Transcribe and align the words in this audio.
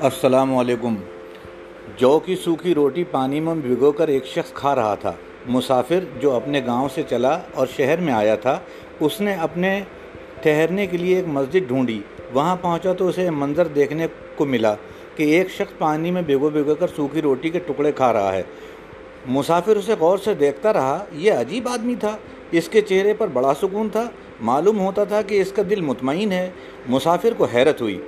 السلام 0.00 0.56
علیکم۔ 0.56 0.94
جو 1.96 2.18
کی 2.18 2.36
سوکھی 2.36 2.74
روٹی 2.74 3.04
پانی 3.04 3.40
میں 3.40 3.54
بھگو 3.54 3.92
کر 3.92 4.08
ایک 4.08 4.26
شخص 4.26 4.52
کھا 4.52 4.74
رہا 4.74 4.94
تھا۔ 4.94 5.12
مسافر 5.46 5.98
جو 6.20 6.32
اپنے 6.32 6.60
گاؤں 6.66 6.88
سے 6.94 7.02
چلا 7.10 7.38
اور 7.54 7.66
شہر 7.76 8.00
میں 8.00 8.12
آیا 8.12 8.34
تھا، 8.34 8.58
اس 9.00 9.20
نے 9.20 9.34
اپنے 9.34 9.80
ٹھہرنے 10.42 10.86
کے 10.86 10.96
لیے 10.96 11.16
ایک 11.16 11.24
مسجد 11.28 11.68
ڈھونڈی۔ 11.68 12.00
وہاں 12.32 12.56
پہنچا 12.62 12.92
تو 12.92 13.08
اسے 13.08 13.30
منظر 13.30 13.66
دیکھنے 13.66 14.06
کو 14.36 14.44
ملا 14.44 14.74
کہ 15.16 15.22
ایک 15.22 15.50
شخص 15.50 15.78
پانی 15.78 16.10
میں 16.10 16.22
بھگو 16.22 16.50
بھگو 16.50 16.74
کر 16.74 16.86
سوکھی 16.96 17.22
روٹی 17.22 17.50
کے 17.50 17.58
ٹکڑے 17.58 17.92
کھا 17.92 18.12
رہا 18.12 18.32
ہے۔ 18.32 18.42
مسافر 19.26 19.76
اسے 19.76 19.92
غور 20.00 20.18
سے 20.18 20.34
دیکھتا 20.34 20.72
رہا، 20.72 21.04
یہ 21.12 21.32
عجیب 21.32 21.68
آدمی 21.68 21.94
تھا۔ 21.94 22.16
اس 22.50 22.68
کے 22.68 22.80
چہرے 22.80 23.14
پر 23.14 23.28
بڑا 23.32 23.52
سکون 23.62 23.88
تھا۔ 23.88 24.10
معلوم 24.40 24.80
ہوتا 24.80 25.04
تھا 25.04 25.22
کہ 25.22 25.40
اس 25.40 25.52
کا 25.52 25.62
دل 25.70 25.80
مطمئن 25.80 26.32
ہے، 26.32 26.50
مسافر 26.88 27.32
کو 27.36 27.44
حیرت 27.44 27.80
ہوئی۔ 27.80 28.00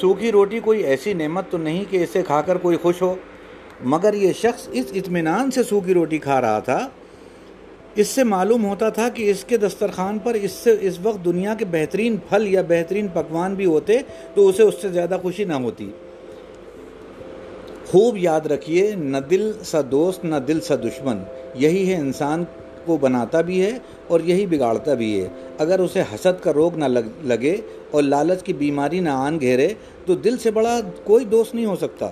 سوکھی 0.00 0.32
روٹی 0.32 0.60
کوئی 0.60 0.82
ایسی 0.82 1.12
نعمت 1.12 1.44
تو 1.50 1.58
نہیں 1.58 1.84
کہ 1.90 2.02
اسے 2.02 2.22
کھا 2.22 2.40
کر 2.40 2.56
کوئی 2.56 2.76
خوش 2.76 3.02
ہو۔ 3.02 3.14
مگر 3.84 4.14
یہ 4.14 4.32
شخص 4.32 4.68
اس 4.72 4.84
اطمینان 4.94 5.50
سے 5.50 5.62
سوکھی 5.62 5.94
روٹی 5.94 6.18
کھا 6.18 6.40
رہا 6.40 6.58
تھا۔ 6.58 6.88
اس 7.94 8.08
سے 8.08 8.24
معلوم 8.24 8.64
ہوتا 8.64 8.88
تھا 8.88 9.08
کہ 9.08 9.30
اس 9.30 9.44
کے 9.44 9.56
دسترخوان 9.56 10.18
پر 10.18 10.34
اس 10.34 10.52
سے، 10.52 10.76
اس 10.80 10.98
وقت 11.02 11.24
دنیا 11.24 11.54
کے 11.54 11.64
بہترین 11.64 12.16
پھل 12.16 12.46
یا 12.46 12.62
بہترین 12.62 13.08
پکوان 13.08 13.54
بھی 13.54 13.66
ہوتے 13.66 13.98
تو 14.34 14.48
اسے 14.48 14.62
اس 14.62 14.74
سے 14.82 14.88
زیادہ 14.88 15.16
خوشی 15.22 15.44
نہ 15.44 15.52
ہوتی۔ 15.52 15.90
خوب 17.86 18.16
یاد 18.18 18.40
رکھیے، 18.40 18.94
نہ 18.94 19.16
دل 19.16 19.52
سا 19.64 19.80
دوست، 19.90 20.24
نہ 20.24 20.36
دل 20.36 20.60
سا 20.60 20.74
دشمن۔ 20.76 21.18
یہی 21.54 21.88
ہے 21.88 21.96
انسان 21.96 22.44
کو 22.88 22.96
بناتا 22.96 23.40
بھی 23.40 23.62
ہے 23.62 23.78
اور 24.08 24.20
یہی 24.20 24.46
بگاڑتا 24.46 24.94
بھی 24.94 25.22
ہے۔ 25.22 25.28
اگر 25.58 25.78
اسے 25.78 26.00
حسد 26.00 26.42
کا 26.42 26.52
روگ 26.52 26.76
نہ 26.76 26.84
لگے 27.24 27.56
اور 27.90 28.02
لالچ 28.02 28.42
کی 28.42 28.52
بیماری 28.52 29.00
نہ 29.00 29.08
آن 29.08 29.40
گھیرے، 29.40 29.68
تو 30.06 30.14
دل 30.14 30.38
سے 30.38 30.50
بڑا 30.50 30.80
کوئی 31.04 31.24
دوست 31.24 31.54
نہیں 31.54 31.66
ہو 31.66 31.76
سکتا۔ 31.76 32.10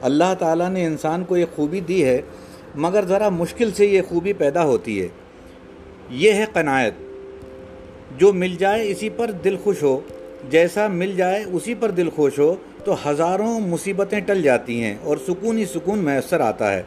اللہ 0.00 0.34
تعالیٰ 0.38 0.70
نے 0.70 0.86
انسان 0.86 1.24
کو 1.24 1.36
یہ 1.36 1.44
خوبی 1.54 1.80
دی 1.80 2.04
ہے، 2.04 2.22
مگر 2.74 3.04
ذرا 3.04 3.28
مشکل 3.28 3.70
سے 3.72 3.86
یہ 3.86 4.02
خوبی 4.08 4.32
پیدا 4.32 4.64
ہوتی 4.64 5.02
ہے۔ 5.02 5.08
یہ 6.10 6.32
ہے 6.32 6.44
قناعت۔ 6.52 6.92
جو 8.18 8.32
مل 8.32 8.54
جائے 8.58 8.90
اسی 8.90 9.08
پر 9.08 9.30
دل 9.30 9.56
خوش 9.64 9.82
ہو، 9.82 10.00
جیسا 10.50 10.86
مل 10.86 11.16
جائے 11.16 11.44
اسی 11.52 11.74
پر 11.74 11.90
دل 11.90 12.10
خوش 12.10 12.38
ہو، 12.38 12.54
تو 12.84 13.10
ہزاروں 13.10 13.60
مصیبتیں 13.60 14.20
ٹل 14.20 14.42
جاتی 14.42 14.82
ہیں 14.82 14.96
اور 15.02 15.16
سکون 15.28 15.58
ہی 15.58 15.64
سکون 15.64 15.98
میسر 15.98 16.40
آتا 16.40 16.72
ہے۔ 16.72 16.82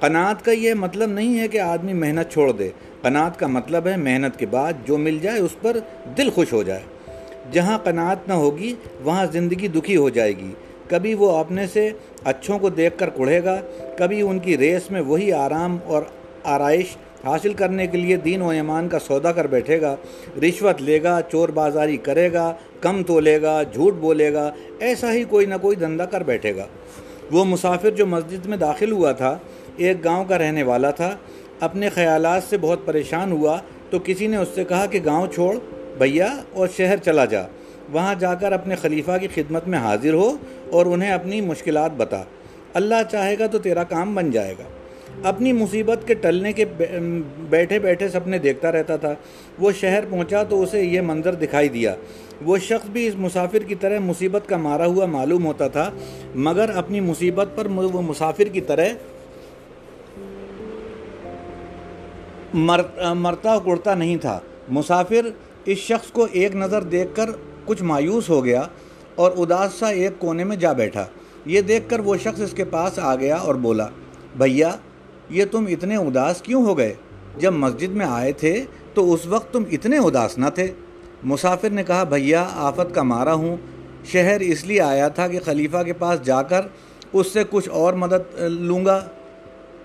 قناعت 0.00 0.44
کا 0.44 0.52
یہ 0.52 0.74
مطلب 0.74 1.10
نہیں 1.10 1.40
ہے 1.40 1.48
کہ 1.48 1.60
آدمی 1.60 1.92
محنت 1.92 2.32
چھوڑ 2.32 2.52
دے۔ 2.52 2.70
قناعت 3.02 3.38
کا 3.38 3.46
مطلب 3.46 3.86
ہے 3.86 3.96
محنت 3.96 4.38
کے 4.38 4.46
بعد 4.46 4.72
جو 4.84 4.98
مل 4.98 5.18
جائے 5.22 5.40
اس 5.40 5.60
پر 5.60 5.76
دل 6.18 6.30
خوش 6.30 6.52
ہو 6.52 6.62
جائے۔ 6.62 6.80
جہاں 7.52 7.78
قناعت 7.78 8.28
نہ 8.28 8.32
ہوگی، 8.32 8.74
وہاں 9.04 9.26
زندگی 9.32 9.68
دکھی 9.68 9.96
ہو 9.96 10.08
جائے 10.08 10.36
گی۔ 10.36 10.50
کبھی 10.88 11.14
وہ 11.14 11.36
اپنے 11.36 11.66
سے 11.66 11.90
اچھوں 12.24 12.58
کو 12.58 12.68
دیکھ 12.68 12.98
کر 12.98 13.10
کڑھے 13.10 13.44
گا، 13.44 13.60
کبھی 13.96 14.22
ان 14.22 14.38
کی 14.38 14.58
ریس 14.58 14.90
میں 14.90 15.00
وہی 15.00 15.32
آرام 15.32 15.76
اور 15.84 16.02
آرائش 16.44 16.96
حاصل 17.24 17.52
کرنے 17.52 17.86
کے 17.86 17.98
لیے 17.98 18.16
دین 18.16 18.42
و 18.42 18.48
ایمان 18.48 18.88
کا 18.88 18.98
سودا 18.98 19.32
کر 19.32 19.46
بیٹھے 19.46 19.80
گا۔ 19.80 19.96
رشوت 20.42 20.82
لے 20.82 21.02
گا، 21.02 21.20
چور 21.32 21.48
بازاری 21.48 21.96
کرے 21.96 22.32
گا، 22.32 22.54
کم 22.80 23.02
تو 23.02 23.20
لے 23.20 23.42
گا، 23.42 23.62
جھوٹ 23.62 23.94
بولے 23.94 24.32
گا، 24.32 24.52
ایسا 24.78 25.12
ہی 25.12 25.24
کوئی 25.24 25.46
نہ 25.46 25.54
کوئی 25.62 25.76
دھندا 25.76 26.04
کر 26.04 26.22
بیٹھے 26.22 26.56
گا۔ 26.56 26.66
وہ 27.30 27.44
مسافر 27.44 27.90
جو 27.90 28.06
مسجد 28.06 28.46
میں 28.46 28.56
داخل 28.56 28.92
ہوا 28.92 29.12
تھا 29.12 29.38
ایک 29.78 30.04
گاؤں 30.04 30.24
کا 30.24 30.38
رہنے 30.38 30.62
والا 30.62 30.90
تھا، 30.90 31.16
اپنے 31.60 31.88
خیالات 31.88 32.42
سے 32.50 32.56
بہت 32.60 32.86
پریشان 32.86 33.32
ہوا 33.32 33.58
تو 33.90 33.98
کسی 34.04 34.26
نے 34.26 34.36
اس 34.36 34.48
سے 34.54 34.64
کہا 34.64 34.86
کہ 34.86 35.00
گاؤں 35.04 35.26
چھوڑ، 35.26 35.54
بھیا، 35.98 36.36
اور 36.52 36.68
شہر 36.76 36.96
چلا 36.96 37.24
جا۔ 37.24 37.42
وہاں 37.92 38.14
جا 38.18 38.34
کر 38.34 38.52
اپنے 38.52 38.74
خلیفہ 38.74 39.12
کی 39.20 39.28
خدمت 39.34 39.68
میں 39.68 39.78
حاضر 39.78 40.12
ہو 40.12 40.36
اور 40.70 40.86
انہیں 40.86 41.10
اپنی 41.10 41.40
مشکلات 41.40 41.90
بتا۔ 41.96 42.22
اللہ 42.74 42.94
چاہے 43.10 43.38
گا 43.38 43.46
تو 43.46 43.58
تیرا 43.58 43.84
کام 43.84 44.14
بن 44.14 44.30
جائے 44.30 44.54
گا۔ 44.58 44.64
اپنی 45.28 45.52
مصیبت 45.52 46.06
کے 46.06 46.14
ٹلنے 46.14 46.52
کے 46.52 46.64
بیٹھے 47.50 47.78
بیٹھے 47.78 48.08
سپنے 48.08 48.38
دیکھتا 48.38 48.72
رہتا 48.72 48.96
تھا۔ 48.96 49.14
وہ 49.58 49.72
شہر 49.80 50.04
پہنچا 50.10 50.42
تو 50.42 50.62
اسے 50.62 50.84
یہ 50.84 51.00
منظر 51.00 51.34
دکھائی 51.34 51.68
دیا۔ 51.68 51.94
وہ 52.44 52.58
شخص 52.58 52.88
بھی 52.88 53.06
اس 53.06 53.14
مسافر 53.16 53.58
کی 53.58 53.74
طرح 53.74 53.98
مصیبت 53.98 54.48
کا 54.48 54.56
مارا 54.56 54.86
ہوا 54.86 55.06
معلوم 55.06 55.46
ہوتا 55.46 55.68
تھا، 55.68 55.90
مگر 56.34 56.70
اپنی 56.74 57.00
مصیبت 57.00 57.48
پر 57.54 57.66
وہ 57.66 58.02
مسافر 58.02 58.44
کی 58.44 58.60
طرح 58.60 58.86
مرتا 62.54 63.58
کڑتا 63.64 63.94
نہیں 63.94 64.16
تھا۔ 64.16 64.38
مسافر 64.68 65.28
اس 65.64 65.78
شخص 65.78 66.10
کو 66.12 66.26
ایک 66.32 66.56
نظر 66.56 66.82
دیکھ 66.82 67.14
کر 67.14 67.30
کچھ 67.64 67.82
مایوس 67.82 68.28
ہو 68.28 68.44
گیا 68.44 68.62
اور 69.14 69.32
اداس 69.36 69.74
سا 69.74 69.88
ایک 69.88 70.18
کونے 70.18 70.44
میں 70.44 70.56
جا 70.56 70.72
بیٹھا۔ 70.72 71.04
یہ 71.46 71.60
دیکھ 71.60 71.88
کر 71.88 72.00
وہ 72.00 72.16
شخص 72.16 72.40
اس 72.40 72.52
کے 72.52 72.64
پاس 72.64 72.98
آ 72.98 73.14
گیا 73.14 73.36
اور 73.36 73.54
بولا، 73.54 73.86
بھیا، 74.36 74.70
یہ 75.30 75.44
تم 75.50 75.64
اتنے 75.68 75.96
اداس 75.96 76.42
کیوں 76.42 76.64
ہو 76.66 76.76
گئے؟ 76.78 76.94
جب 77.38 77.52
مسجد 77.52 77.92
میں 77.92 78.06
آئے 78.06 78.32
تھے 78.32 78.64
تو 78.94 79.12
اس 79.14 79.26
وقت 79.26 79.52
تم 79.52 79.62
اتنے 79.72 79.98
اداس 79.98 80.38
نہ 80.38 80.48
تھے 80.54 80.66
مسافر 81.22 81.70
نے 81.70 81.82
کہا، 81.84 82.04
بھیا، 82.04 82.44
آفت 82.54 82.94
کا 82.94 83.02
مارا 83.02 83.34
ہوں۔ 83.34 83.56
شہر 84.04 84.40
اس 84.40 84.64
لیے 84.66 84.80
آیا 84.80 85.08
تھا 85.08 85.28
کہ 85.28 85.38
خلیفہ 85.44 85.82
کے 85.82 85.92
پاس 85.92 86.22
جا 86.22 86.42
کر 86.42 86.66
اس 87.12 87.26
سے 87.32 87.42
کچھ 87.50 87.68
اور 87.68 87.92
مدد 87.94 88.38
لوں 88.40 88.84
گا۔ 88.84 89.04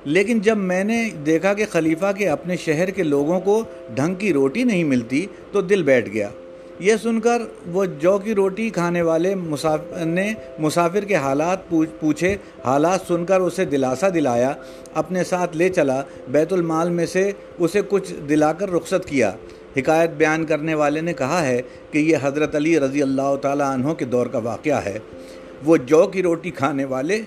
لیکن 0.05 0.39
جب 0.39 0.57
میں 0.57 0.83
نے 0.83 1.09
دیکھا 1.25 1.53
کہ 1.53 1.65
خلیفہ 1.71 2.11
کے 2.17 2.29
اپنے 2.29 2.55
شہر 2.57 2.89
کے 2.89 3.03
لوگوں 3.03 3.39
کو 3.39 3.63
ڈھنگ 3.95 4.15
کی 4.15 4.33
روٹی 4.33 4.63
نہیں 4.63 4.83
ملتی، 4.83 5.25
تو 5.51 5.61
دل 5.61 5.83
بیٹھ 5.83 6.09
گیا۔ 6.09 6.29
یہ 6.79 6.93
سن 7.03 7.19
کر 7.19 7.41
وہ 7.67 7.85
جو 7.85 8.17
کی 8.17 8.35
روٹی 8.35 8.69
کھانے 8.69 9.01
والے 9.01 9.35
مسافر 9.35 10.05
نے 10.05 10.33
مسافر 10.59 10.99
کے 10.99 11.15
حالات 11.15 11.69
پوچھے۔ 11.99 12.37
حالات 12.65 12.99
سن 13.07 13.25
کر 13.25 13.39
اسے 13.39 13.65
دلاسا 13.65 14.09
دلایا، 14.13 14.53
اپنے 14.93 15.23
ساتھ 15.23 15.57
لے 15.57 15.69
چلا۔ 15.69 16.01
بیت 16.27 16.53
المال 16.53 16.89
میں 16.89 17.05
سے 17.05 17.31
اسے 17.59 17.81
کچھ 17.89 18.13
دلا 18.29 18.53
کر 18.53 18.71
رخصت 18.71 19.05
کیا۔ 19.05 19.31
حکایت 19.77 20.09
بیان 20.09 20.45
کرنے 20.45 20.73
والے 20.73 21.01
نے 21.01 21.13
کہا 21.13 21.45
ہے 21.47 21.61
کہ 21.91 21.97
یہ 21.97 22.17
حضرت 22.21 22.55
علی 22.55 22.79
رضی 22.79 23.01
اللہ 23.01 23.35
تعالیٰ 23.41 23.73
عنہ 23.73 23.91
کے 23.91 24.05
دور 24.05 24.25
کا 24.25 24.37
واقعہ 24.37 24.85
ہے۔ 24.85 24.99
وہ 25.65 25.77
جو 25.77 26.07
کی 26.07 26.23
روٹی 26.23 26.51
کھانے 26.51 26.85
والے 26.85 27.21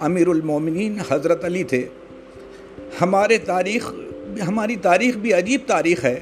امیر 0.00 0.28
المومنین 0.28 0.98
حضرت 1.10 1.44
علی 1.44 1.62
تھے۔ 1.62 1.88
ہمارے 3.00 3.38
تاریخ، 3.38 3.92
ہماری 4.48 4.76
تاریخ 4.76 5.16
بھی 5.16 5.32
عجیب 5.32 5.60
تاریخ 5.66 6.04
ہے۔ 6.04 6.20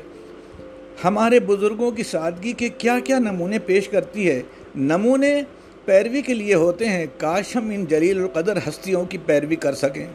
ہمارے 1.04 1.41
بزرگوں 1.41 1.91
کی 1.91 2.02
سادگی 2.02 2.52
کے 2.52 2.69
کیا 2.69 2.98
کیا 3.04 3.19
نمونے 3.19 3.58
پیش 3.58 3.88
کرتی 3.88 4.30
ہے۔ 4.30 4.42
نمونے 4.76 5.42
پیروی 5.84 6.22
کے 6.22 6.34
لیے 6.34 6.54
ہوتے 6.54 6.88
ہیں، 6.88 7.06
کاش 7.19 7.56
ہم 7.56 7.70
ان 7.70 7.84
جلیل 7.84 8.19
القدر 8.19 8.56
ہستیوں 8.56 9.04
کی 9.04 9.19
پیروی 9.26 9.56
کر 9.56 9.74
سکیں۔ 9.74 10.06